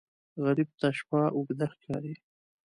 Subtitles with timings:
[0.43, 2.13] غریب ته شپه اوږده ښکاري